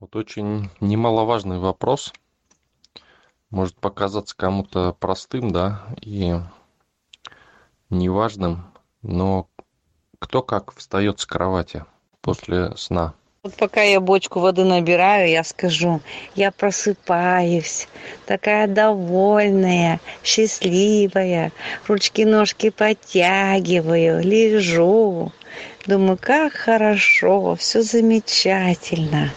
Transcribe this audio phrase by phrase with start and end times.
[0.00, 2.14] Вот очень немаловажный вопрос.
[3.50, 6.36] Может показаться кому-то простым, да, и
[7.90, 8.64] неважным,
[9.02, 9.46] но
[10.18, 11.84] кто как встает с кровати
[12.22, 13.12] после сна?
[13.42, 16.00] Вот пока я бочку воды набираю, я скажу,
[16.34, 17.86] я просыпаюсь,
[18.24, 21.52] такая довольная, счастливая,
[21.86, 25.30] ручки-ножки подтягиваю, лежу.
[25.84, 29.30] Думаю, как хорошо, все замечательно.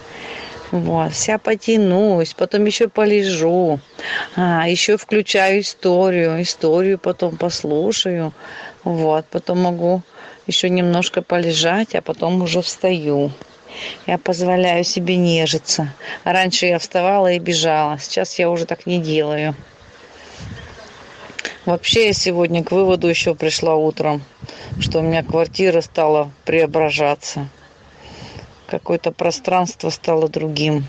[0.74, 3.78] Вот, вся потянусь, потом еще полежу,
[4.34, 8.32] а, еще включаю историю, историю потом послушаю,
[8.82, 10.02] вот, потом могу
[10.48, 13.30] еще немножко полежать, а потом уже встаю.
[14.08, 15.94] Я позволяю себе нежиться.
[16.24, 19.54] Раньше я вставала и бежала, сейчас я уже так не делаю.
[21.66, 24.24] Вообще я сегодня к выводу еще пришла утром,
[24.80, 27.48] что у меня квартира стала преображаться
[28.78, 30.86] какое-то пространство стало другим.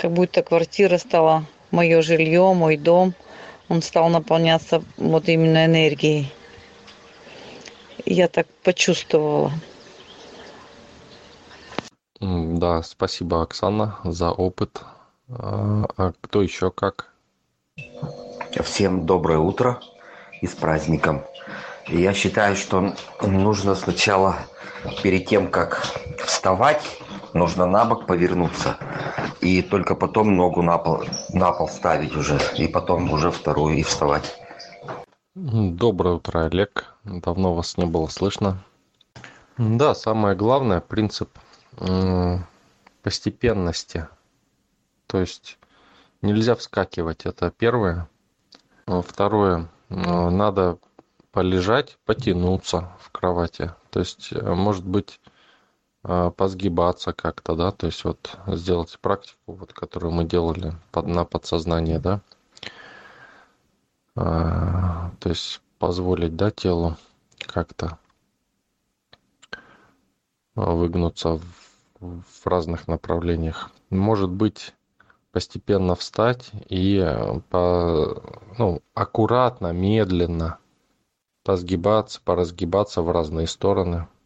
[0.00, 3.12] Как будто квартира стала мое жилье, мой дом.
[3.68, 6.32] Он стал наполняться вот именно энергией.
[8.06, 9.50] Я так почувствовала.
[12.20, 14.80] Да, спасибо, Оксана, за опыт.
[15.28, 17.12] А, а кто еще как?
[18.62, 19.80] Всем доброе утро
[20.40, 21.24] и с праздником.
[21.88, 24.36] Я считаю, что нужно сначала,
[25.02, 25.86] перед тем, как
[26.24, 26.82] вставать,
[27.34, 28.76] нужно на бок повернуться.
[29.40, 32.38] И только потом ногу на пол, на пол ставить уже.
[32.56, 34.38] И потом уже вторую и вставать.
[35.34, 36.94] Доброе утро, Олег.
[37.04, 38.62] Давно вас не было слышно.
[39.56, 41.30] Да, самое главное, принцип
[43.02, 44.08] постепенности.
[45.06, 45.58] То есть
[46.22, 48.08] нельзя вскакивать, это первое.
[48.86, 50.78] Второе, надо
[51.32, 53.72] полежать, потянуться в кровати.
[53.90, 55.30] То есть, э, может быть, а,
[56.36, 61.98] позгибаться как-то, да, то есть вот сделать практику, вот, которую мы делали под, на подсознание,
[61.98, 62.22] да,
[64.16, 66.96] а, то есть позволить, да, телу
[67.46, 67.98] как-то
[70.54, 71.42] выгнуться в,
[72.00, 73.70] в разных направлениях.
[73.90, 74.74] Может быть,
[75.30, 77.06] постепенно встать и
[77.50, 78.22] по,
[78.56, 80.58] ну, аккуратно, медленно
[81.44, 84.08] позгибаться, поразгибаться в разные стороны–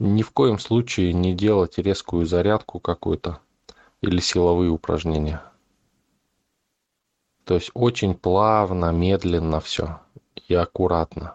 [0.00, 3.40] ни в коем случае не делать резкую зарядку какую-то
[4.00, 5.42] или силовые упражнения.
[7.44, 10.00] То есть очень плавно, медленно все
[10.46, 11.34] и аккуратно.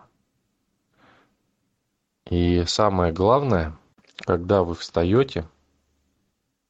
[2.29, 3.77] И самое главное,
[4.17, 5.45] когда вы встаете,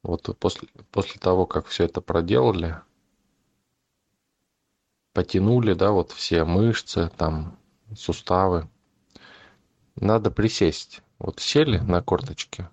[0.02, 2.80] вот после, после того, как все это проделали,
[5.12, 7.56] потянули, да, вот все мышцы, там,
[7.94, 8.68] суставы,
[9.94, 12.68] надо присесть вот сели на корточки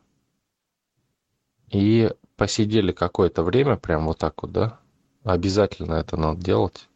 [1.70, 4.80] и посидели какое-то время, прям вот так вот, да?
[5.24, 6.90] Обязательно это надо делать.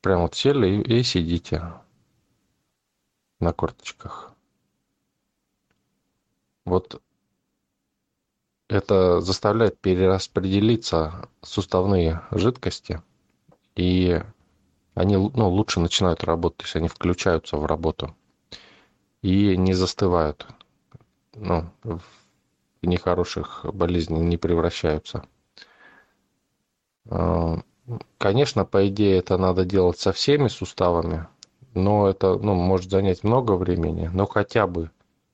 [0.00, 1.74] Прям вот сели и, и сидите
[3.40, 4.32] на корточках.
[6.64, 7.02] Вот
[8.68, 13.02] это заставляет перераспределиться суставные жидкости,
[13.76, 14.22] и
[14.94, 18.16] они ну, лучше начинают работать, то есть они включаются в работу
[19.22, 20.46] и не застывают.
[21.34, 22.02] Ну, в
[22.82, 25.24] нехороших болезней не превращаются.
[27.08, 27.60] А,
[28.18, 31.26] конечно, по идее, это надо делать со всеми суставами,
[31.74, 34.90] но это ну, может занять много времени, но хотя бы,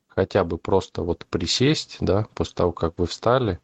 [0.07, 3.59] хотя бы просто вот присесть, да, после того, как вы встали,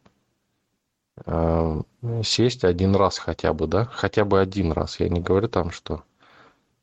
[1.25, 1.81] а,
[2.23, 4.99] сесть один раз хотя бы, да, хотя бы один раз.
[4.99, 6.03] Я не говорю там, что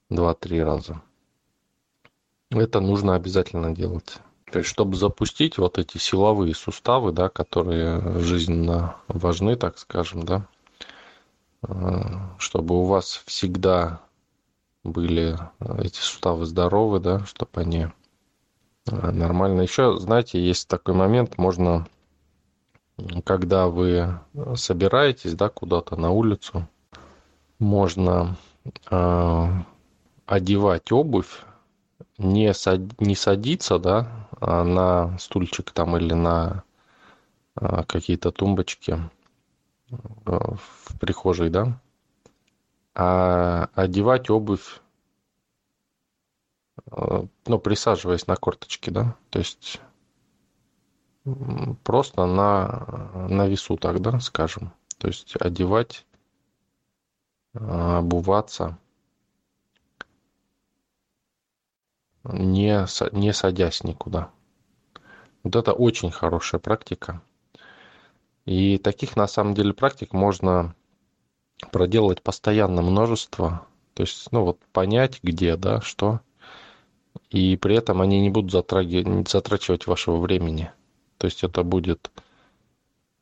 [0.09, 1.03] два-три раза
[2.61, 4.19] это нужно обязательно делать.
[4.53, 10.47] То есть, чтобы запустить вот эти силовые суставы, да, которые жизненно важны, так скажем, да,
[11.67, 12.03] э,
[12.39, 14.03] чтобы у вас всегда
[14.85, 15.39] были
[15.79, 17.87] эти суставы здоровы, да, чтобы они
[18.91, 19.63] э, нормально.
[19.63, 21.87] Еще, знаете, есть такой момент, можно,
[23.25, 24.21] когда вы
[24.57, 26.69] собираетесь, да, куда-то на улицу,
[27.59, 28.37] можно
[28.91, 29.49] э,
[30.27, 31.43] одевать обувь
[32.23, 36.65] не, сад, не садиться, да, а на стульчик там или на
[37.55, 38.99] а, какие-то тумбочки
[40.27, 41.81] а, в прихожей, да,
[42.95, 44.81] а одевать обувь,
[46.91, 49.81] а, ну, присаживаясь на корточки, да, то есть
[51.85, 56.07] просто на, на весу так, да, скажем, то есть одевать,
[57.55, 58.79] обуваться–
[62.25, 64.31] не, не садясь никуда.
[65.43, 67.21] Вот это очень хорошая практика.
[68.45, 70.75] И таких на самом деле практик можно
[71.71, 73.67] проделать постоянно множество.
[73.95, 76.21] То есть, ну вот понять, где, да, что.
[77.31, 80.73] И при этом они не будут затрагивать, затрачивать вашего времени.
[81.19, 82.11] То есть это будет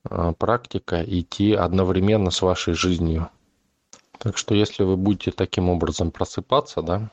[0.05, 3.29] а, практика идти одновременно с вашей жизнью.
[4.19, 7.11] Так что если вы будете таким образом просыпаться, да,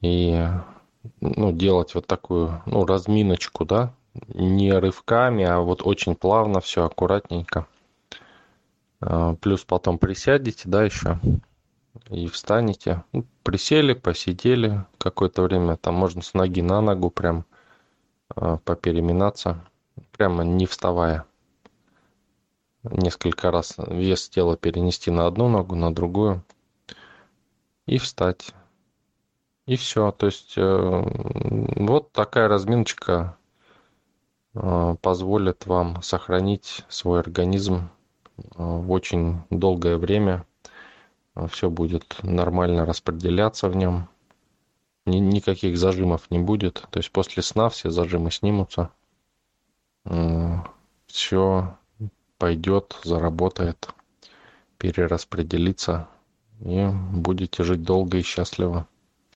[0.00, 0.46] и
[1.20, 3.94] ну, делать вот такую ну, разминочку, да,
[4.28, 7.66] не рывками, а вот очень плавно, все аккуратненько.
[9.00, 11.18] А, плюс потом присядете, да, еще
[12.08, 13.04] и встанете.
[13.12, 17.44] Ну, присели, посидели какое-то время, там можно с ноги на ногу прям
[18.34, 19.64] а, попереминаться,
[20.12, 21.24] прямо не вставая.
[22.84, 26.42] Несколько раз вес тела перенести на одну ногу, на другую
[27.86, 28.52] и встать.
[29.66, 30.10] И все.
[30.10, 31.02] То есть э,
[31.76, 33.36] вот такая разминочка
[34.54, 37.88] э, позволит вам сохранить свой организм
[38.36, 40.44] э, в очень долгое время.
[41.48, 44.08] Все будет нормально распределяться в нем.
[45.06, 46.86] Ни, никаких зажимов не будет.
[46.90, 48.90] То есть после сна все зажимы снимутся.
[51.06, 51.78] Все
[52.36, 53.88] пойдет, заработает,
[54.76, 56.08] перераспределится
[56.60, 58.86] и будете жить долго и счастливо.